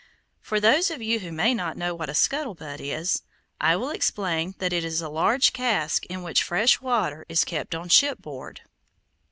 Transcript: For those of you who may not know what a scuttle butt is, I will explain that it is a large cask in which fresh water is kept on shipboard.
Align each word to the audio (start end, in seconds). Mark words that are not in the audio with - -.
For 0.39 0.59
those 0.59 0.89
of 0.89 1.03
you 1.03 1.19
who 1.19 1.31
may 1.31 1.53
not 1.53 1.77
know 1.77 1.93
what 1.93 2.09
a 2.09 2.15
scuttle 2.15 2.55
butt 2.55 2.81
is, 2.81 3.21
I 3.59 3.75
will 3.75 3.91
explain 3.91 4.55
that 4.57 4.73
it 4.73 4.83
is 4.83 4.99
a 4.99 5.09
large 5.09 5.53
cask 5.53 6.07
in 6.07 6.23
which 6.23 6.41
fresh 6.41 6.81
water 6.81 7.23
is 7.29 7.43
kept 7.45 7.75
on 7.75 7.87
shipboard. 7.87 8.61